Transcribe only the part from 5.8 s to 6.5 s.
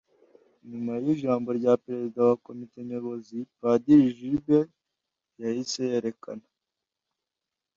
yerekana